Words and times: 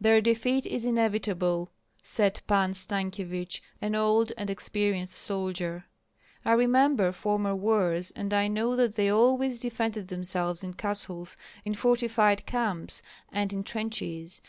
"Their 0.00 0.20
defeat 0.20 0.64
is 0.64 0.84
inevitable!" 0.84 1.70
said 2.04 2.40
Pan 2.46 2.72
Stankyevich, 2.72 3.60
an 3.82 3.96
old 3.96 4.30
and 4.38 4.48
experienced 4.48 5.14
soldier. 5.16 5.86
"I 6.44 6.52
remember 6.52 7.10
former 7.10 7.56
wars, 7.56 8.12
and 8.12 8.32
I 8.32 8.46
know 8.46 8.76
that 8.76 8.94
they 8.94 9.08
always 9.10 9.58
defended 9.58 10.06
themselves 10.06 10.62
in 10.62 10.74
castles, 10.74 11.36
in 11.64 11.74
fortified 11.74 12.46
camps, 12.46 13.02
and 13.32 13.52
in 13.52 13.64
trenches. 13.64 14.38